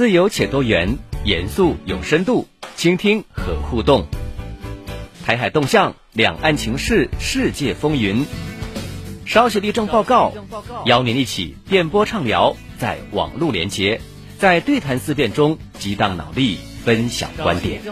[0.00, 0.96] 自由且多元，
[1.26, 4.06] 严肃有深度，倾听和互动。
[5.26, 8.24] 台海动向，两岸情势，世界风云。
[9.26, 10.32] 稍息立正报告，
[10.86, 14.00] 邀您一起电波畅聊，在网络连接，
[14.38, 17.82] 在对谈思辨中激荡脑力，分享观点。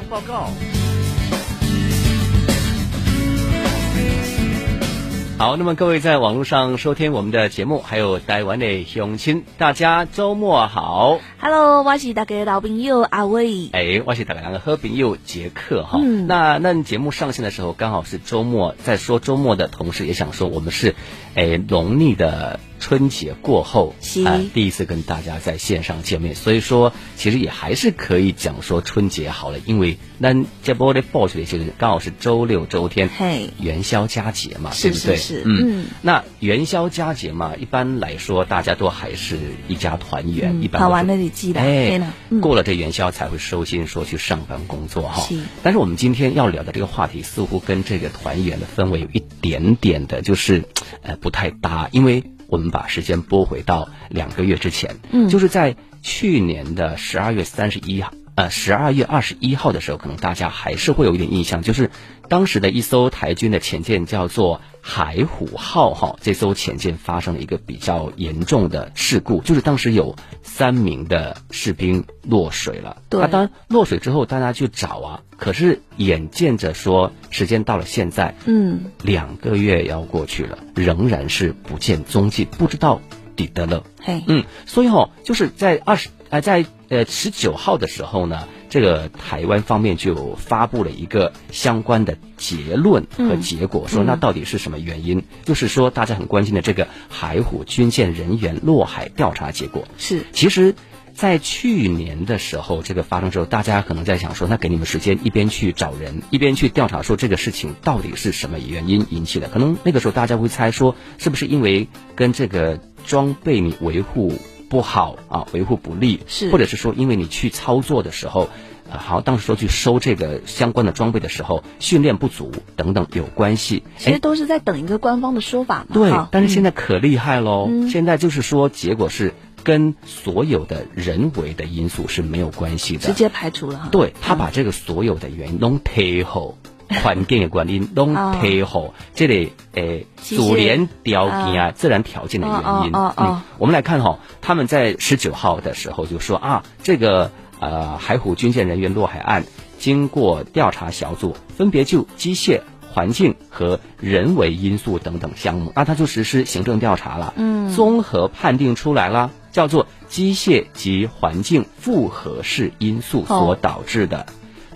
[5.39, 11.21] 好，那么各位在网络上收听我们的节目，还有台湾的乡亲，大家周末好。
[11.41, 13.69] Hello，我是大家的老朋友阿伟。
[13.71, 16.01] 哎，我是大家两个好朋友杰克哈。
[16.03, 20.97] 嗯那那节目上线的时候刚好是周末，在说周末的同时，也想说我们是
[21.39, 35.17] 哎农历的春节过后是啊、第一次跟大家在线上见面，所以说其实也还是可以讲说春节好了，因为那这波的报出来就是刚好是周六周天，嘿元宵佳节嘛，是对不对？
[35.17, 45.29] 是是嗯嗯那元宵佳节嘛，一般来说大家都还是一家团圆，嗯一般团圆都是的日子啦哎，嗯过了这元宵才会收心说去上班工作哈。
[45.65, 50.63] 但是我们今天要聊的这个话题似乎跟这个团圆的氛围有一点点的，就是
[51.03, 58.13] 呃不太搭，因为我们把时间拨回到两个月之前，嗯就是在去年的十二月三十一号。
[58.39, 61.91] 呃，十二月二十一号的时候，可能大家还是会有一点印象，就是
[62.29, 73.03] 当时的一艘台军的潜舰叫做海虎号哈，这艘潜舰发生了一个比较严重的事故，就是当时有三名的士兵落水了。
[73.09, 83.01] 对那当然落水之后，大家去找啊，可是眼见着说时间到了现在，嗯，两个月要过去了，仍然是不见踪迹，不知道
[83.35, 83.83] 底得了。
[84.01, 95.25] 嘿，嗯，所以哈、就是在二十呃，在呃十九号的时候呢，这个台湾方面就发布了一个相关的结论和结果，说那到底是什么原因？
[95.45, 99.89] 就是说大家很关心的这个海虎军舰人员落海调查结果。
[99.97, 100.75] 是其实，
[101.15, 109.49] 在去年的时候，这个发生之后，大家可能在想说，那给你们时间，一边去找人，一边去调查，说这个事情到底是什么原因引起的。
[109.49, 114.35] 可能那个时候大家会猜说，是不是因为跟这个装备你维护
[114.69, 118.49] 不好啊，维护不力，是或者是说因为你去操作的时候。
[118.91, 123.83] 呃，好，当时说去收这个相关的装备的时候，训练不足等等有关系。
[123.99, 125.89] 其实都是在等一个官方的说法嘛。
[125.93, 127.67] 对，但是现在可厉害喽！
[127.69, 133.01] 嗯现在就是说，结果是跟所有的人为的因素是没有关系的。
[133.01, 133.89] 直接排除了哈。
[133.93, 136.57] 对他把这个所有的原因都推后，
[136.89, 142.57] 环境的原因拢配合，这里诶机械主连条件啊、自然条件的原
[142.87, 142.95] 因。
[142.95, 149.45] 哦哦我们来看哈、他们在十九号的时候就说啊，这个呃海虎军舰人员落海案，
[149.79, 152.61] 经过调查小组分别就机械。
[152.91, 157.35] 环境和人为因素等等项目，那他就实施行政调查了。
[157.37, 164.27] 嗯综合判定出来了，叫做机械及环境复合式因素所导致的。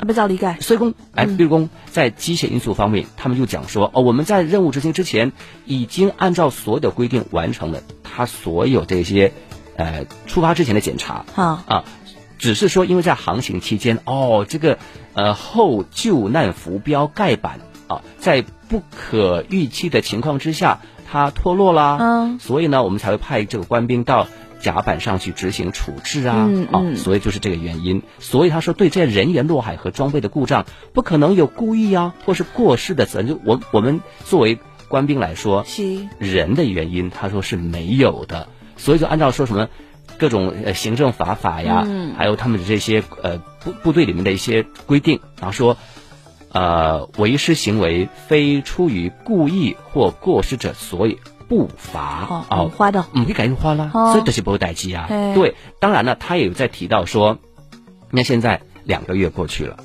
[0.03, 0.57] 啊，不照理解。
[0.61, 5.31] 所以公，哎，比如公在机械因素方面，他们就讲说，哦，我们在任务执行之前，
[5.65, 9.33] 已经按照所有的规定完成了他所有这些，
[9.77, 11.25] 呃，出发之前的检查。
[11.35, 11.85] 好，啊，
[12.37, 14.79] 只是说因为在航行期间，哦，这个
[15.15, 24.27] 呃后救难浮标盖板啊，在不可预期的情况之下，它脱落啦，嗯所以呢，我们才会派这个官兵到
[24.63, 28.03] 甲板上去执行处置啊，啊，所以就是这个原因。
[28.21, 30.65] 所以他说，对这人员落海和装备的故障，
[30.95, 33.29] 不可能有故意啊，或是过失的责任。
[33.29, 34.59] 就我我们作为
[34.89, 39.69] 官兵来说，是人的原因，他说是没有的，所以就按照说什么
[40.17, 45.77] 各种呃行政法法呀，嗯还有他们的这些呃部部队里面的一些规定，然后说。
[46.55, 51.17] 呃，为师行为非出于故意或过失者，所以
[51.53, 52.27] 不罚。
[52.31, 55.07] 哦，嗯花的嗯，你赶紧花啦，哦所以这是不会待机啊。
[55.35, 57.39] 对，当然了，他也有在提到说，
[58.11, 59.77] 那现在两个月过去了，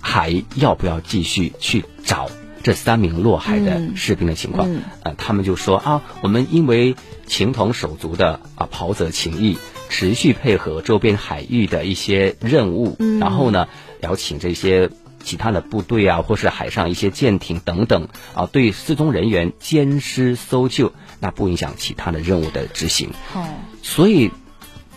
[0.00, 2.30] 还要不要继续去找
[2.62, 4.72] 这三名落海的嗯士兵的情况？
[4.72, 6.94] 嗯呃，他们就说啊，我们因为
[7.26, 9.58] 情同手足的啊袍泽情谊，
[9.88, 13.66] 持续配合周边海域的一些任务，嗯然后呢，
[14.00, 14.90] 邀请这些。
[15.28, 23.10] 其他的部队啊，或是海上一些舰艇等等啊，对失踪人员监视搜救，那不影响其他的任务的执行。
[23.34, 23.46] 哦，
[23.82, 24.30] 所以，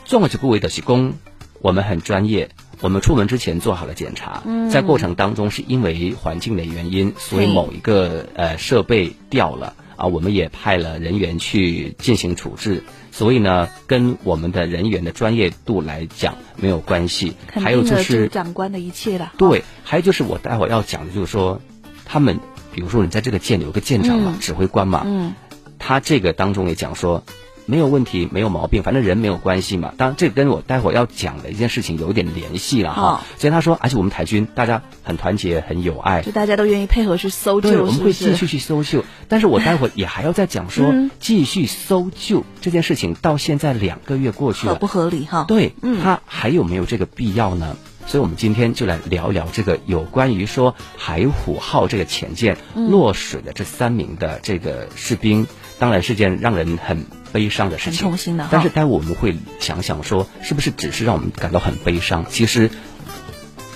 [0.05, 1.15] 重要这部位的是工，
[1.59, 2.49] 我们很专业，
[2.79, 4.41] 我们出门之前做好了检查，
[4.71, 12.83] 在过程当中是因为环境的原因，所以某一个呃设备掉了啊，我们也派了人员去进行处置。
[13.11, 17.33] 所以呢，跟我们的人员的专业度来讲没有关系。
[17.53, 19.33] 还有就是长官的一切了。
[19.37, 21.61] 对，还有就是我待会儿要讲的，就是说，
[22.05, 22.39] 他们
[22.73, 25.35] 比如说你在这个舰里有个舰长嘛，嗯指挥官嘛，嗯，
[25.77, 27.23] 他这个当中也讲说，
[27.71, 29.93] 没有问题，没有毛病，反正人没有关系嘛。
[29.95, 33.23] 当然，这跟我待会儿要讲的一件事情有点联系了哈。
[33.37, 39.05] 所以他说，而且我们台军大家很团结，很有爱，就大家都愿意配合去搜救，对，我们会继续去搜救。
[39.29, 45.45] 但是我待会儿也还要再讲说，继续搜救这件事情到现在两个月过去了，合不合理哈？
[45.47, 45.71] 对，
[46.03, 47.77] 他还有没有这个必要呢？
[48.07, 55.45] 所以我们今天就来聊聊这个有关于说海虎号这个潜舰落水的这三名的这个士兵，
[55.81, 58.47] 当然是件让人很悲伤的事情，很痛心的。
[58.51, 62.23] 但是待会我们会想想说，是不是只是让我们感到很悲伤？
[62.29, 62.69] 其实，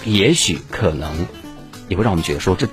[0.05, 1.25] 也许可能
[1.87, 2.67] 也会让我们觉得说，这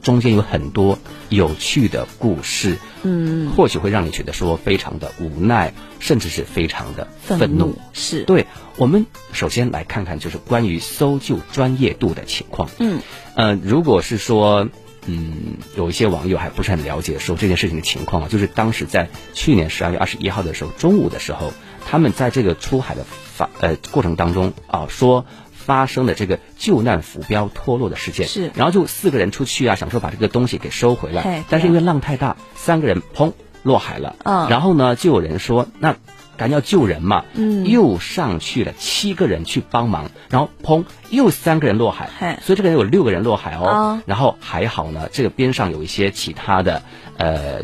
[0.00, 0.98] 中间有很多
[1.28, 2.78] 有趣的故事。
[3.02, 7.78] 嗯，或许会让你觉得说非常的无奈，甚至是非常的愤怒。
[7.92, 8.46] 是对。
[8.78, 12.70] 我们首先来看看，就是关于搜救专业度的情况。
[12.78, 13.00] 嗯，
[13.34, 14.70] 呃，如果是说，
[15.08, 21.52] 嗯，有一些网友还不是很了解说这件事情的情况啊，就是当时在去年十二月二十一号的时候，中午的时候，
[21.86, 28.28] 他们在这个出海的发呃过程当中啊，说发生的这个救难浮标脱落的事件。
[28.28, 33.32] 是，然后就四个人出去啊，想说把这个东西给收回来，但是因为浪太大，三个人砰
[33.62, 34.14] 落海了。
[34.24, 35.96] 嗯，然后呢，就有人说那。
[36.38, 44.00] 赶要救人嘛，嗯，又上去了七个人去帮忙，然后砰，又三个人落海，所以这个人有六个人落海哦。
[44.06, 46.82] 然后还好呢，这个边上有一些其他的
[47.18, 47.62] 呃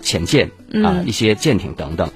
[0.00, 0.50] 潜舰
[0.84, 2.10] 啊，一些舰艇等等，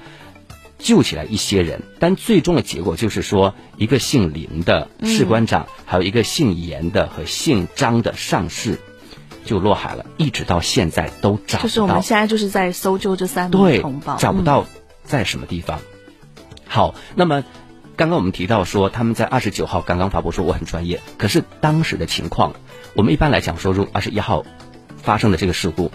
[0.77, 1.81] 救起来一些人。
[1.99, 8.79] 但最终的结果就是说，一个姓林的士官长，还有一个姓严的和姓张的上士
[9.43, 11.63] 就落海了，一直到现在都找不到。
[11.63, 14.65] 就是我们现在就是在搜救这三名同胞，找不到。
[15.09, 15.81] 在什么地方？
[16.67, 17.43] 好，那么
[17.95, 22.53] 刚刚我们提到说他们在二十九号刚刚发布说我很专业，可是当时的情况，
[22.93, 24.45] 我们一般来讲说，如二十一号
[24.97, 25.91] 发生的这个事故，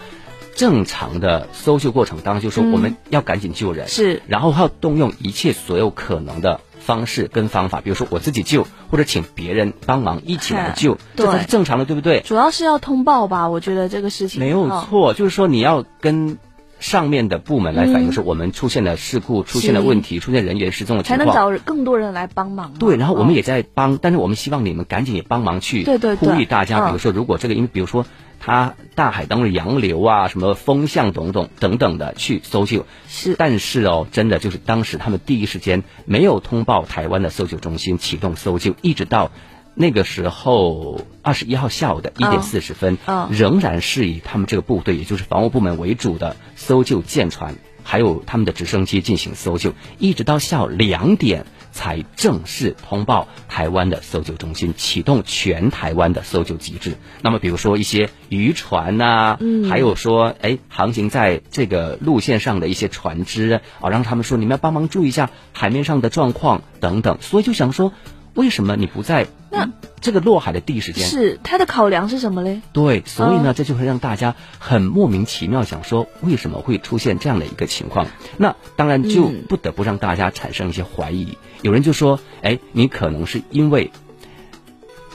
[0.57, 12.21] 正常的搜救过程当中，就说我们要赶紧救人，是，然后要动用一切所有可能的方式跟方法，比如说我自己救，或者请别人帮忙一起来救，这才是正常的，对不对？
[12.23, 16.37] 主要是要通报吧，我觉得这个事情没有错，就是说你要跟。
[16.81, 22.73] 上面的部门来反映说，我们出现了事故，出现了问题，出现人员失踪的情况，才能找更多人来帮忙。
[22.79, 25.85] 对，然后我们也在帮，但是我们希望你们赶紧也帮忙去
[26.21, 26.87] 呼吁大家。
[26.87, 28.05] 比如说，如果这个因为比如说
[28.38, 39.31] 它大海当中洋流啊，什么风向等等等等的去搜救，是，但是哦，真的就是当时他们第一时间没有通报台湾的搜救中心启动搜救，一直到。
[39.76, 42.97] 那个时候，二十一号下午的一点四十分，
[43.31, 56.97] 仍然是以他们这个部队，也就是防务部门为主的搜救舰船，还有他们的直升机进行搜救，一直到下午两点才正式通报台湾的搜救中心，启动全台湾的搜救机制。
[57.20, 59.38] 那么，比如说一些渔船呐，
[59.69, 67.19] 还有说，哎，航行在这个路线上的一些船只啊，让他们说你们要帮忙注意一下海面上的状况等等。
[67.20, 67.93] 所以就想说。
[68.35, 69.71] 为什么你不在那
[70.01, 71.07] 这个落海的第一时间？
[71.07, 72.61] 是他的考量是什么嘞？
[72.73, 78.07] 对，所以呢，这就会让大家很莫名其妙，想说为什么会出现这样的一个情况？
[78.37, 81.39] 那当然就不得不让大家产生一些怀疑。
[81.63, 83.91] 有人就说：“哎，你可能是因为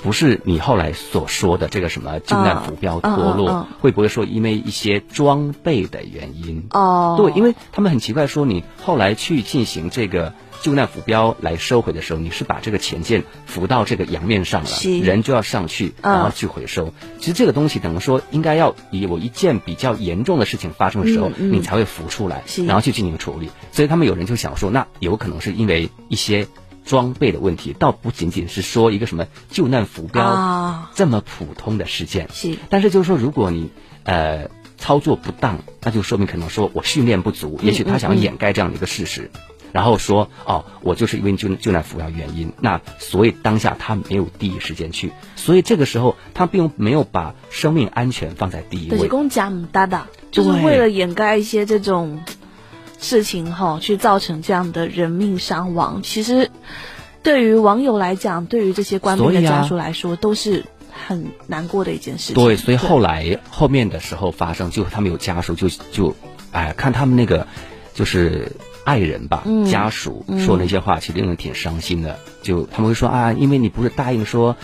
[0.02, 10.34] 不是你后来所说的这个什么救难浮标脱落，会不会说因为一些装备的原因？”哦，对，因为他们很奇怪，说你后来去进行这个。
[10.62, 14.70] 救难浮标来收回的时候，你是把这个前舰浮到这个洋面上了，
[15.02, 16.94] 人就要上去，然后去回收。
[17.18, 23.50] 其实这个东西等于说，应该要有一件比较严重的事情发生的时候，你才会浮出来，然后去进行处理。
[23.72, 26.46] 所以他们有人就想说，那有可能是因为一些
[26.86, 32.28] 装备的问题，倒不仅仅是说一个什么救难浮标这么普通的事件。
[32.34, 33.70] 是，但是就是说，如果你
[34.04, 39.30] 呃操作不当，那就说明可能说我训练不足，也许他想要掩盖这样的一个事实。
[39.72, 48.98] 然后说哦，我就是因为救救难浮标原因，那所以当下他没有第一时间去，所以这个时候他并没有把生命安全放在第一位。
[50.32, 52.20] 就是为了掩盖一些这种
[53.00, 56.02] 事情哈，去造成这样的人命伤亡。
[56.04, 56.52] 其实
[57.24, 62.36] 对于网友来讲，对于这些官兵的家属来说，都是很难过的一件事情。
[62.36, 66.16] 对，所以后来后面的时候发生，就他们有家属就就
[66.52, 67.48] 哎看他们那个
[67.94, 68.52] 就是。
[68.86, 72.18] 爱人吧，家属说那些话，其实令人挺伤心的。
[72.42, 74.58] 就他们会说啊，因为你不是答应说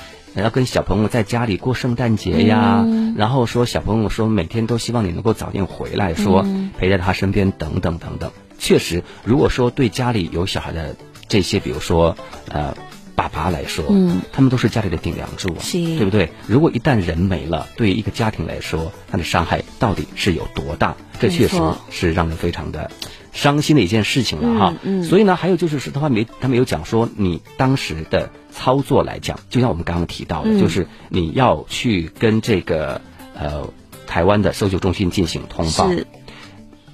[0.44, 6.46] 要跟小朋友在家里过圣诞节呀，然后说小朋友说每天都希望你能够早点回来，说
[6.78, 8.32] 陪在他身边等等等等。
[8.58, 10.96] 确实，如果说对家里有小孩的
[11.28, 12.18] 这些，比如说
[12.50, 12.76] 呃
[13.16, 15.62] 爸爸来说，嗯，他们都是家里的顶梁柱啊，
[15.98, 16.32] 对不对？
[16.48, 20.96] 如果一旦人没了，对于一个家庭来说，他的伤害到底是有多大？
[21.20, 21.58] 这确实
[21.90, 22.92] 是让人非常的。
[23.36, 24.74] 伤心的一件事情了哈。
[24.82, 25.04] 嗯。
[25.04, 33.02] 所以呢，还有就是是，他没他没有讲说你当时的操作来讲，就像我们刚刚提到的，就是你要去跟这个
[33.36, 33.70] 呃
[34.08, 35.88] 台湾的搜救中心进行通报。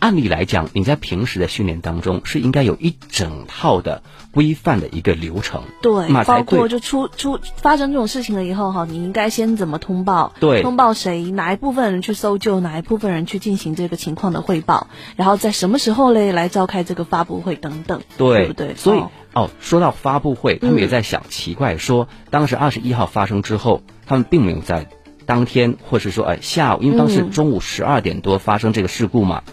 [0.01, 0.11] 是。
[0.11, 18.73] 按理来讲，你在平时的训练当中是应该有一整套的规范的一个流程，对，包括就出出发生这种事情了以后哈，你应该先怎么通报，对，通报谁，哪一部分人去搜救，哪一部分人去进行这个情况的汇报，然后在什么时候嘞来召开这个发布会等等，对不对？
[18.75, 19.03] 所以
[19.33, 24.87] 哦，说到发布会，他们也在想，奇怪，说当时二十一号发生之后，他们并没有在
[25.27, 29.43] 当天，或是说哎下午，因为当时中午十二点多发生这个事故嘛。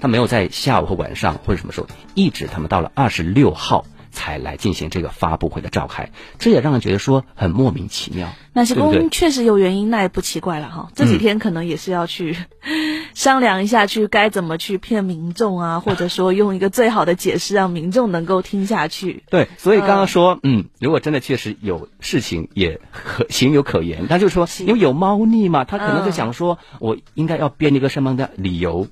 [0.00, 8.28] 他没有在下午和晚上或者什么时候，一直他们到了二十六号才来进行这个发布会的召开，这也让人觉得说很莫名其妙。
[8.52, 10.88] 那些公确实有原因，那也不奇怪了哈。
[10.94, 12.36] 这几天可能也是要去
[13.14, 19.22] 商量一下，去该怎么去骗民众啊，或者说用一个最好的解释让民众能够听下去。
[19.30, 28.88] 对，所以刚刚说，嗯，如果真的确实有事情也可情有可原，他就说因为有猫腻嘛，他可能就想说，我应该要编一个什么样的理由。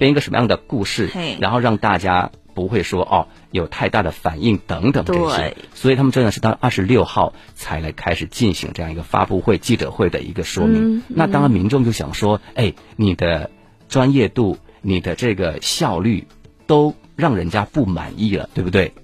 [0.00, 11.02] 编一个什么样的故事，然后让大家不会说哦有太大的反应等等这些，所以他们真的是到二十六号才来开始进行这样一个发布会记者会的一个说明。
[11.06, 13.50] 那当然民众就想说，哎，你的
[13.90, 16.26] 专业度、你的这个效率
[16.66, 18.94] 都让人家不满意了，对不对？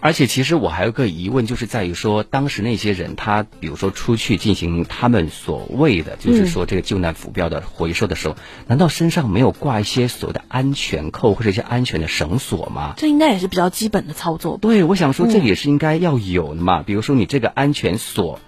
[0.00, 12.94] 而且，其实我还有个疑问，就是在于说，当时那些人，他比如说出去进行他们所谓的，就是说这个救难浮标的回收的时候，难道身上没有挂一些所谓的安全扣或者一些安全的绳索吗？
[12.96, 14.56] 这应该也是比较基本的操作。
[14.56, 16.82] 对，我想说这也是应该要有的嘛。
[16.82, 18.40] 比如说你这个安全锁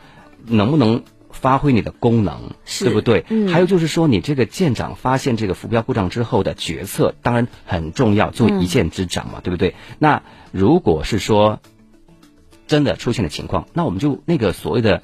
[0.47, 1.03] 能不能？
[1.43, 3.27] 发挥你的功能，对不对？
[3.53, 9.75] 还有就是说，你这个舰长发现这个浮标故障之后的决策，当然很重要，做一舰之长嘛，对不对？
[9.99, 10.23] 那
[10.53, 11.61] 如果是说
[12.67, 15.03] 真的出现了情况，那我们就那个所谓的。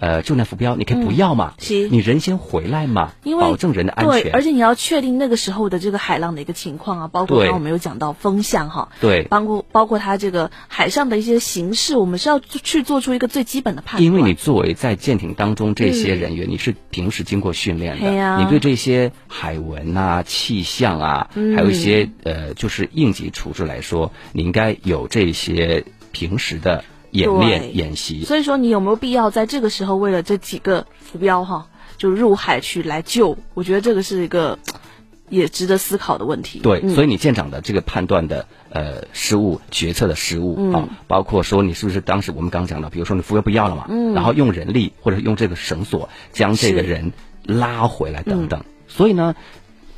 [0.00, 1.52] 呃，救难浮标你可以不要嘛，
[1.90, 4.22] 你人先回来嘛，保证人的安全。
[4.22, 14.04] 对，而且你要确定那个时候的这个海浪的一个情况啊，包括刚刚我们有讲到风向哈，对，包括包括它这个海上的一些形势，我们是要去做出一个最基本的判断。
[14.04, 26.84] 因为你作为在舰艇当中这些人员，你是平时经过训练的，你对这些海文啊、气象啊，还有一些呃，就是应急处置来说，你应该有这些平时的。
[27.10, 33.36] 演练演习，所以说你有没有必要在这个时候为了这几个浮标哈，就入海去来救？
[33.54, 34.58] 我觉得这个是一个
[35.28, 36.60] 也值得思考的问题。
[36.60, 47.12] 对，所以你舰长的这个判断的呃失误、决策的失误啊，包括说你是不是当时我们刚讲的，比如说你浮标不要了嘛，然后用人力或者用这个绳索将这个人
[47.44, 48.64] 拉回来等等。
[48.88, 49.34] 所以呢，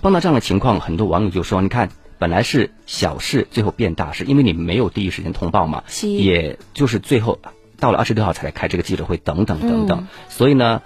[0.00, 1.90] 碰到这样的情况，很多网友就说：“你看。”
[2.22, 7.40] 本来是小事，最后变大事，因为你没有第一时间通报嘛，也就是最后
[7.80, 10.06] 到了二十六号才来开这个记者会，等等等等。
[10.28, 10.82] 所以呢，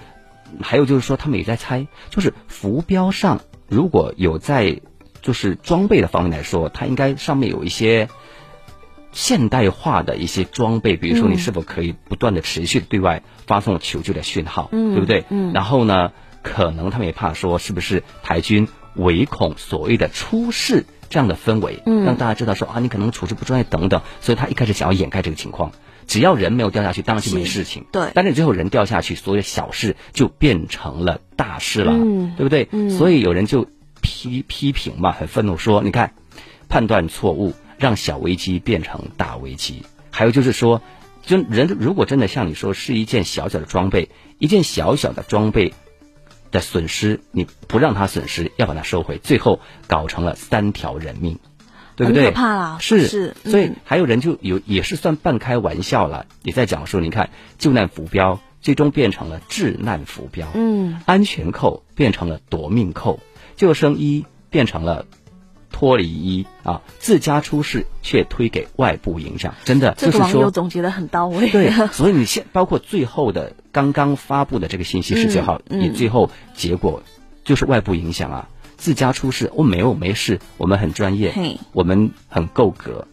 [0.63, 4.81] 还有就是说，他们也在猜，就是浮标上如果有在
[5.21, 8.09] 就是装备的方面来说，它应该上面有一些
[9.13, 15.27] 现代化的一些装备，比如说你是否可以不断的持续对外发送求救的讯号，对不对？
[15.29, 15.53] 嗯。
[15.53, 16.13] 然后呢，
[16.43, 20.87] 可能他们也怕说，是不是台军唯恐所谓的出事。
[21.09, 25.73] 这样的氛围，让大家知道说啊，你可能处置不专业等等，所以他一开始想要掩盖这个情况。
[26.07, 27.85] 只要人没有掉下去，当然就没事情。
[27.91, 31.93] 对，但是最后人掉下去，所有小事就变成了大事了，
[32.37, 32.69] 对不对？
[32.91, 33.67] 所以有人就
[34.01, 36.13] 批批评嘛，很愤怒说，你看，
[36.69, 39.83] 判断错误，让小危机变成大危机。
[40.13, 40.81] 还有就是说，
[41.25, 44.09] 就人如果真的像你说，是一件小小的装备，
[44.39, 45.75] 一件小小的装备。
[46.57, 51.39] 的损失，你不让他损失，要把它收回，最后搞成了三条人命，
[51.97, 52.31] 对不对？
[52.31, 53.37] 可怕了，是是。
[53.45, 63.21] 所以还有人就有也是算半开玩笑了，也在讲述，你看救难浮标最终变成了治难浮标，嗯，安全扣变成了夺命扣，
[63.57, 65.05] 救生衣变成了。
[65.79, 71.51] 脱离一啊，自家出事却推给外部影响，真的就是说总结的很到位。
[71.51, 77.03] 对，所以你现包括最后的刚刚发布的这个信息十九号，你最后结果
[77.45, 81.35] 就是外部影响啊，自家出事，我没有没事，我们很专业，
[81.73, 83.07] 我们很够格。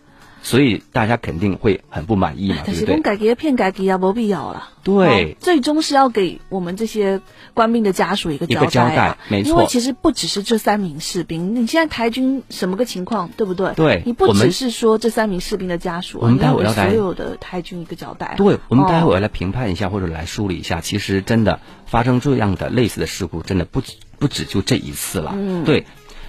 [0.44, 3.00] 所以大家肯定会很不满意嘛，对不对？
[3.00, 4.70] 改革骗改革啊，没必要了。
[4.84, 7.22] 对，最终是要给我们这些
[7.54, 9.50] 官兵的家属一个交代，没错。
[9.50, 13.74] 因为其实不只是这三名士兵，你现在台军什么个情况，对不对？
[13.76, 18.36] 对，你不只是说这三名士兵的家属，我们待会要所有的台军一个交代。
[18.36, 20.82] 对，我们待会儿要来评判一下，或者来梳理一下。
[20.82, 23.82] 其实真的发生这样的类似的事故，真的不
[24.20, 25.32] 不止就这一次了。
[25.34, 25.86] 嗯，对。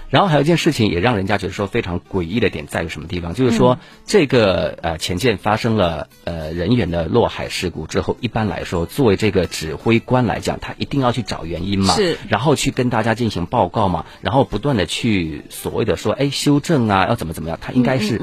[0.09, 3.33] 然后还有一件事情也让人家觉得说非常诡异的点在于什么地方？
[3.33, 18.21] 就是说这个呃前舰发生了呃人员的落海事故之后，一般来说作为这个指挥官来讲，他一定要去找原因嘛，是，然后去跟大家进行报告嘛，然后不断的去所谓的说哎修正啊，要怎么怎么样，他应该是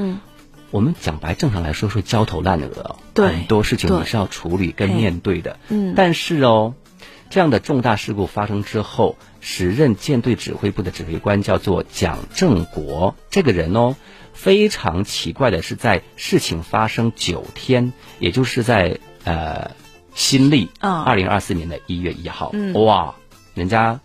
[0.70, 6.74] 我们讲白正常来说是焦头烂额，对，很多事情你是要处理跟面对的，嗯，但是哦。
[7.32, 13.16] 这样的重大事故发生之后，时任舰队指挥部的指挥官叫做蒋正国。
[13.30, 13.96] 这个人哦，
[14.34, 19.70] 非常奇怪的是，在事情发生九天，也就是在呃
[20.14, 23.14] 新历二零二四年的一月一号，哇，
[23.54, 24.00] 人家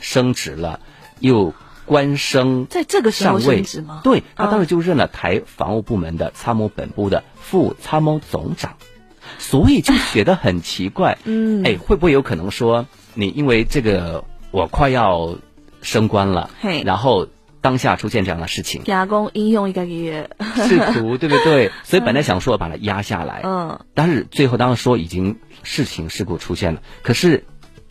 [0.00, 0.80] 升职了，
[1.20, 1.54] 又
[1.86, 4.00] 官升，在这个时候升职吗？
[4.02, 8.76] 对他当时就任了台防务部门的参谋本部的副参谋总长。
[9.38, 15.36] 所以就觉得很奇怪， 嗯，哎，会不会有可能说你因为这个我快要
[15.80, 17.28] 升官了，嘿，然后
[17.60, 20.30] 当下出现这样的事情，加工应用一个月，
[20.66, 21.70] 试图对不对？
[21.84, 27.44] 所以本来想说把它压下来，嗯，但是最后当然说已经事情事故出现了，可是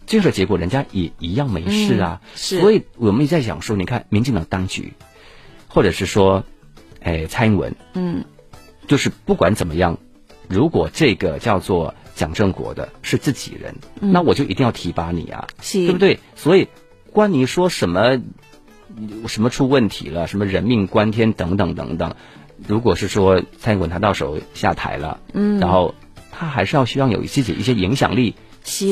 [0.05, 4.93] 最后的结果人家也一样没事啊，是，所以我们也在想说，你看民进党当局，
[5.67, 6.43] 或者是说，
[7.01, 8.25] 哎，蔡英文，嗯，
[8.88, 9.97] 就是不管怎么样。
[10.51, 15.48] 如果这个叫做蒋正国的是自己人，那我就一定要提拔你啊，
[15.88, 16.20] 对不对？
[16.36, 16.67] 所以
[17.12, 18.22] 关你说什么
[19.27, 22.15] 什么出问题了，什么人命关天等等等等，
[22.67, 25.96] 如果是说蔡英文他到时候下台了，嗯，然后
[26.31, 28.36] 他还是要需要有自己一些影响力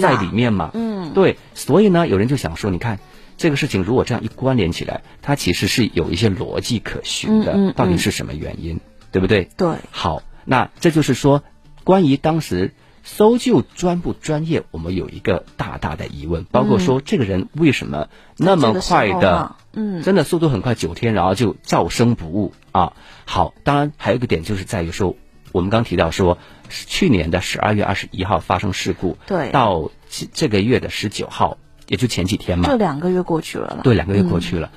[0.02, 3.00] 在里面嘛，嗯，对，所以呢，有人就想说，你看
[3.38, 8.80] 这个事情如果这样一关联起来，它其实是有一些逻辑可循的，到底是什么原因，
[9.12, 9.50] 对不对？
[9.58, 10.24] 对，好。
[10.50, 11.44] 那这就是说，
[11.84, 16.44] 关于当时搜救专不专业，我们有一个大大的疑问。
[16.46, 22.94] 包括说，这个人为什么那么快的，嗯，真的速度很快，九天然后就照生不误啊？
[23.26, 25.16] 好，当然还有一个点就是在于说，
[25.52, 29.92] 我们刚提到说，去年的十二月二十一号发生事故，对，到
[30.34, 34.72] 这个月的十九号，也就前几天嘛，就两个月过去了，对，两个月过去了，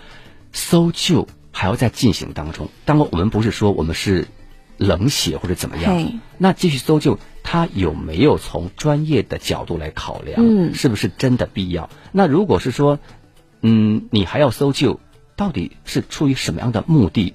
[0.53, 2.68] 搜救还要在进行当中。
[2.85, 4.29] 当然，我们不是说我们是。
[4.77, 6.21] 冷血或者怎么样？
[6.39, 10.37] 那继续搜救，他有没有从专业的角度来考量？
[10.39, 11.89] 嗯，是不是真的必要？
[12.13, 12.99] 那如果是说，
[13.61, 15.01] 嗯，你还要搜救，
[15.37, 17.35] 到底是出于什么样的目的？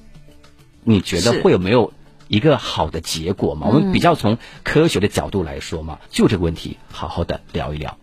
[0.83, 1.93] 你觉得会有没有
[2.27, 3.67] 一个好的结果吗？
[3.67, 7.97] 我们比较从科学的角度来说嘛，就这个问题好好的聊一聊。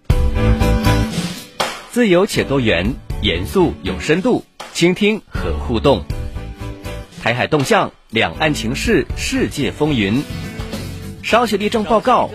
[1.90, 6.02] 自由且多元，严肃有深度，倾听和互动。
[7.22, 10.22] 台海动向，两岸情势，世界风云。
[11.24, 12.30] 稍息立正报告，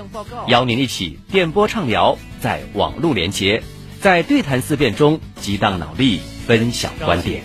[0.50, 3.64] 邀您一起电波畅聊，在网络连接，
[4.02, 7.44] 在对谈思辨中激荡脑力，分享观点。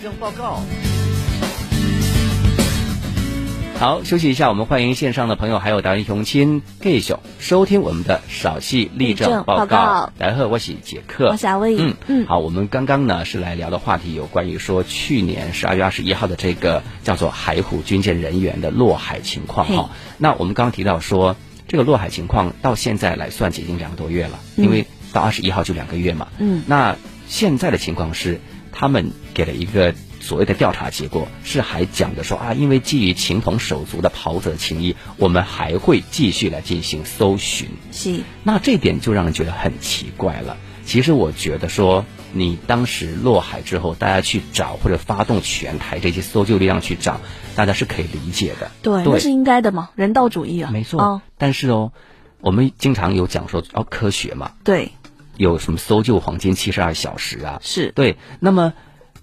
[3.77, 10.11] 好，休息一下，我们欢迎线上的朋友，还有达人熊亲、Gay 兄收听我们的少戏立正报告。
[10.17, 11.75] 大家好，我是杰克，我是阿威。
[11.77, 19.89] 嗯嗯，好，我们刚刚呢是来聊的话题有关于说去年十二月二十一号的这个叫做海虎军舰人员的落海情况哈。
[20.17, 21.35] 那我们刚刚提到说，
[21.67, 26.29] 这个落海情况到现在来算已经两个多月了，因为到二十一号就两个月嘛。
[26.39, 26.95] 嗯，那
[27.27, 28.39] 现在的情况是，
[28.75, 29.95] 他们给了一个。
[30.21, 37.69] 所谓的调查结果是还讲的说啊，因为基于情同手足的袍泽情谊，我们还会继续来进行搜寻。
[37.91, 40.57] 是，那这点就让人觉得很奇怪了。
[40.83, 47.21] 其实我觉得说，你当时落海之后，大家去找或者发动全台这些搜救力量去找，
[47.55, 48.71] 大家是可以理解的。
[48.81, 50.71] 对，那是应该的嘛，人道主义啊。
[50.71, 51.21] 没错。
[51.37, 51.91] 但是哦，
[52.39, 54.53] 我们经常有讲说要科学嘛。
[54.63, 54.91] 对。
[55.37, 57.59] 有什么搜救黄金七十二小时啊？
[57.61, 58.17] 是对。
[58.39, 58.73] 那么。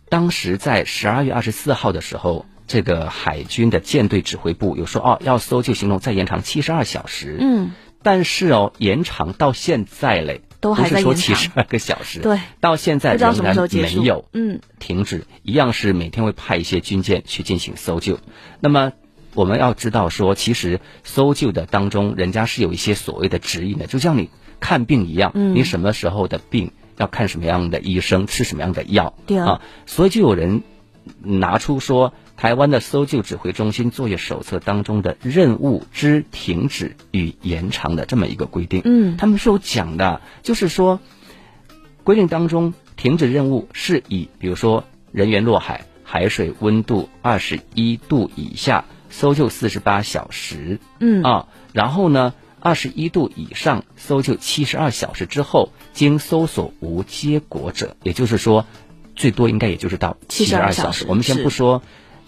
[0.08, 7.38] 当时在十二月二十四号的时候，这个海军的舰队指挥部有说哦，要搜救行动再延长七十二小时。
[7.40, 7.72] 嗯，
[8.02, 12.20] 但是哦，延长到现在嘞，都还在说七十二个小时。
[12.20, 18.18] 对，到现在仍然没有嗯停止，一样是每天会派一些军舰去进行搜救。
[18.60, 18.92] 那么
[19.32, 24.28] 我们要知道说，其实搜救的当中，人家是有一些所谓的指引的，就像你
[24.62, 26.70] 看病一样，你什么时候的病。
[26.98, 29.62] 要看什么样的医生，吃什么样的药啊？
[29.86, 30.62] 所以就有人
[31.22, 38.82] 拿出说，台湾的搜救指挥中心作业手册当中的任务之停止与延长的这么一个规定。
[38.84, 41.00] 嗯，他们是有讲的，就是说
[42.04, 50.78] 规定当中停止任务是以，比如说人员落海，海水温度二十一度以下，搜救四十八小时。
[51.00, 52.34] 嗯啊，然后呢？
[52.62, 58.66] 二十一度以上，搜救七十二小时之后，经搜索无结果者，也就是说，
[59.16, 61.04] 最多应该也就是到七十二小时。
[61.08, 61.82] 我们先不说。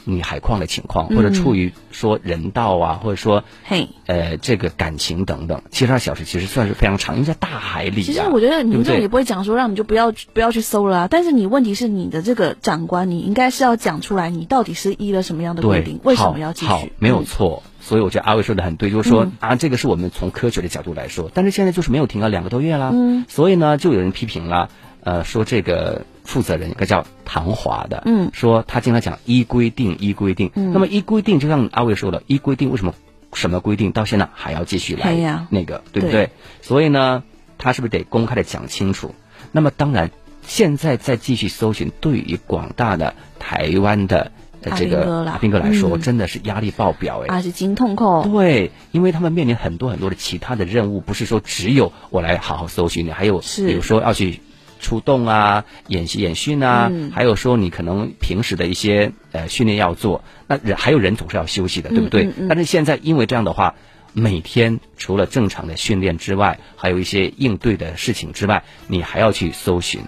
[0.04, 8.02] 你海况的情况，或者处于说人道啊，或者说，嘿，呃，这个感情等等，七十二小时其实算是非常长，因为在大海里。
[8.02, 16.66] 其实我觉得民众也不会讲说让你就不要不要去搜了，但是你问题是你的这个长官，你应该是要讲出来，你到底是依了什么样的规定，为什么要继续？
[16.66, 17.62] 好，没有错。
[17.80, 24.70] 所以我觉得阿伟说的很对，就是说啊，这个是我们从科学的角度来说，但是现在就是没有停了两个多月了，嗯，所以呢，就有人批评了。
[25.04, 30.50] 呃，说这个负责人一个叫唐华的，嗯，说他经常讲依规定，依规定。
[30.54, 32.94] 嗯，那么依规定，就像阿伟说的，依规定为什么
[33.34, 36.30] 什么规定到现在还要继续来那个，对不对？
[36.62, 37.22] 所以呢，
[37.58, 39.14] 他是不是得公开的讲清楚？
[39.52, 40.10] 那么当然，
[40.46, 44.32] 现在再继续搜寻，对于广大的台湾的
[44.74, 48.22] 这个阿兵哥来说，真的是压力爆表哎，啊是经痛扣。
[48.22, 54.40] 对，因为他们面临很多很多的其他的任务，不是说只有我来好好搜寻的，还有比如说要去。
[54.84, 62.28] 出动啊，演习演训啊，还有说你可能平时的一些呃训练要做，那人还有人总是要休息的，对不对？
[62.50, 63.76] 但是现在因为这样的话，
[64.12, 70.02] 每天除了正常的训练之外，还有一些应对的事情之外，你还要去搜寻，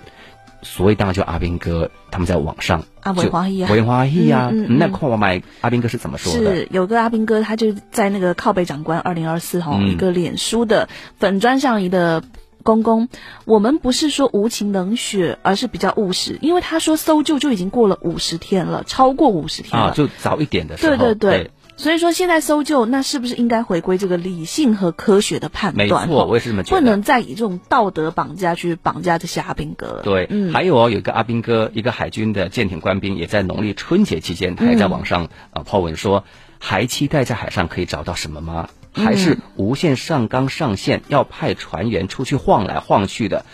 [0.61, 6.55] 所以当然就阿斌哥他们在网上啊，文华裔啊，文华裔啊，那看我买阿斌哥是怎么说的？
[6.55, 12.23] 是有个阿斌哥，他就在那个靠北长官二零二四号一个脸书的粉砖上一个。
[12.67, 13.09] 公公，
[13.47, 16.39] 我们不是说无情冷血，而是比较务实。
[16.43, 20.97] 因为他说搜救就已经过了五十天了，超过五十天了，就早一点的时候。
[20.97, 26.09] 对对对，所以说现在搜救，那是不是应该回归这个理性和科学的判断？
[26.09, 26.81] 没错，我也是这么觉得。
[26.81, 30.01] 不能再以这种道德绑架去绑架这些阿兵哥。
[30.03, 36.25] 对，嗯，还有哦，有一个阿兵哥，一个海军的舰艇官兵，也在农历春节期间，他还在网上啊抛文说，
[36.59, 38.69] 还期待在海上可以找到什么吗？
[38.97, 43.45] 还是无限上纲上线，要派船员出去晃来晃去的，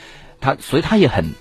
[0.41, 1.33] 他所以他也很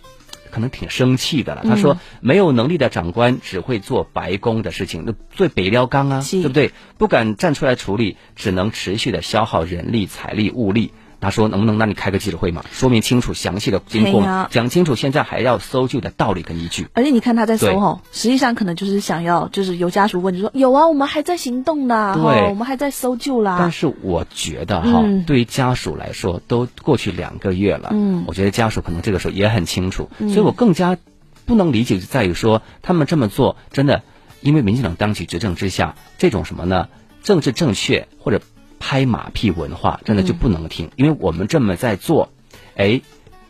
[0.50, 1.64] 可能挺生气的了。
[1.64, 6.72] 他说没有能力的长官只会做白宫的事情，那最北撩刚啊，对不对？
[6.98, 10.92] 不敢站出来处理，只能持续的消耗人力、财力、物力。
[11.22, 12.66] 他说：“能不能让你开个记者会嘛？
[12.72, 16.88] 说明清楚详细的经过，讲清楚现在还要搜救的道理跟依据。
[16.94, 23.58] 而且你看他在搜吼，实际上可能就是想要，就是有家属问，你说有啊，我们还在行动呢，对，我们还在搜救啦。
[23.60, 30.98] 但是我觉得哈，对于家属来说，都过去两个月了，嗯，我觉得家属可能这个时候也很清楚，所以我更加
[31.46, 34.02] 不能理解就在于说，他们这么做真的，
[34.42, 36.90] 因为民进党当局执政之下，这种什么呢？
[37.22, 38.42] 政治正确或者。”
[38.82, 42.30] 拍马屁文化真的就不能听，因为我们这么在做，
[42.76, 43.02] 哎，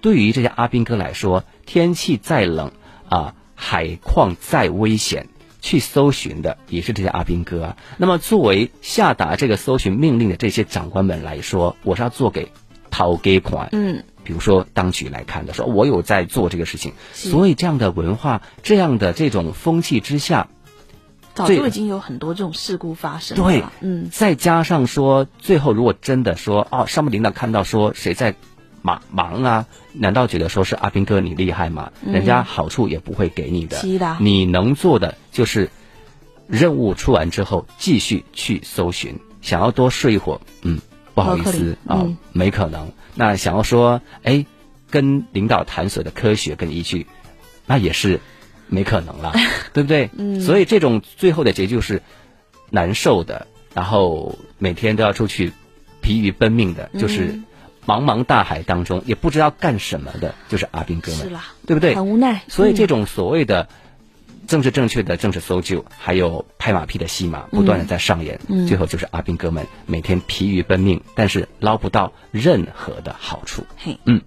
[0.01, 2.73] 对于这些阿兵哥来说，天气再冷
[3.07, 5.29] 啊，海况再危险，
[5.61, 7.77] 去搜寻的也是这些阿兵哥啊。
[7.95, 12.51] 那么作为下达这个搜寻命令的这些长官们来说，我是要做给
[12.89, 20.49] 掏给款，嗯，比如说当局来看的，说我有在做这个事情，所以这样的文化，这样的这种风气之下。
[21.33, 23.43] 早就已经有很多这种事故发生了。
[23.43, 28.35] 对，嗯，再加上说，最后如果真的说，哦，上面领导看到说谁在
[28.81, 31.91] 忙忙啊，难道觉得说是阿斌哥你厉害吗？
[32.05, 33.81] 人家好处也不会给你的。
[34.19, 35.69] 你能做的就是
[36.47, 40.81] 任务出完之后继续去搜寻，想要多睡一会儿，嗯，
[41.13, 42.91] 不好意思啊，没可能。
[43.15, 44.45] 那想要说，哎，
[44.89, 47.07] 跟领导谈所的科学跟依据，
[47.65, 48.19] 那也是。
[48.71, 49.33] 没可能了，
[49.73, 50.09] 对不对？
[50.17, 52.01] 嗯，所以这种最后的结局是
[52.69, 55.51] 难受的，然后每天都要出去
[56.01, 57.37] 疲于奔命的，就是
[57.85, 61.29] 茫茫大海当中也不知道干什么的，就是阿斌哥们，
[61.67, 61.93] 对不对？
[61.93, 62.43] 很无奈。
[62.47, 63.67] 所以这种所谓的
[64.47, 73.65] 政治正确的政治搜救，还有拍马屁的戏码不断的在上演，最后就是阿兵哥们每天疲于奔命，但是捞不到任何的好处。
[73.77, 74.21] 嘿，嗯。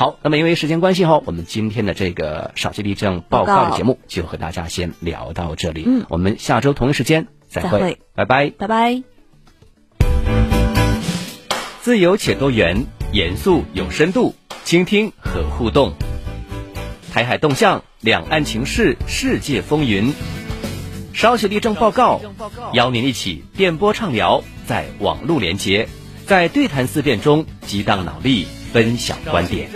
[0.00, 5.84] 好，那么因为时间关系哈，我们今天的这个少期地震报告的节目就和大家先聊到这里。
[5.86, 9.02] 嗯，我们下周同一时间再会，拜拜，拜拜。
[11.82, 14.34] 自由且多元，严肃有深度，
[14.64, 15.92] 倾听和互动。
[17.12, 20.14] 台海动向，两岸情势，世界风云。
[21.12, 22.22] 稍息立正报告，
[22.72, 25.90] 邀您一起电波畅聊，在网络连接，
[26.24, 28.46] 在对谈思辨中激荡脑力。
[28.72, 29.68] 分享观点。